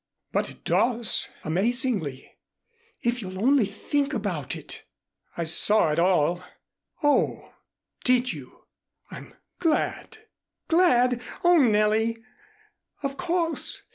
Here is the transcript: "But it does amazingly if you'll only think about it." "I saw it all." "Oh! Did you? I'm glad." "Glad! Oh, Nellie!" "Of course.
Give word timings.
"But 0.31 0.49
it 0.49 0.63
does 0.63 1.29
amazingly 1.43 2.35
if 3.03 3.21
you'll 3.21 3.37
only 3.39 3.67
think 3.67 4.15
about 4.15 4.55
it." 4.55 4.83
"I 5.37 5.43
saw 5.43 5.91
it 5.91 5.99
all." 5.99 6.43
"Oh! 7.03 7.53
Did 8.03 8.33
you? 8.33 8.65
I'm 9.11 9.35
glad." 9.59 10.17
"Glad! 10.67 11.21
Oh, 11.43 11.59
Nellie!" 11.59 12.17
"Of 13.03 13.15
course. 13.17 13.83